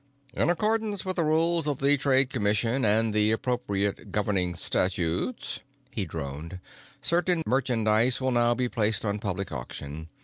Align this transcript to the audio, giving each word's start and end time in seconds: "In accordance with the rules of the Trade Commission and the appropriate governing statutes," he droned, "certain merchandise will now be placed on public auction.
"In 0.33 0.49
accordance 0.49 1.05
with 1.05 1.17
the 1.17 1.23
rules 1.23 1.67
of 1.67 1.77
the 1.77 1.95
Trade 1.95 2.31
Commission 2.31 2.83
and 2.83 3.13
the 3.13 3.31
appropriate 3.31 4.11
governing 4.11 4.55
statutes," 4.55 5.59
he 5.91 6.05
droned, 6.05 6.59
"certain 7.03 7.43
merchandise 7.45 8.19
will 8.19 8.31
now 8.31 8.55
be 8.55 8.67
placed 8.67 9.05
on 9.05 9.19
public 9.19 9.51
auction. 9.51 10.09